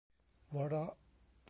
[0.49, 0.91] หัวเราะ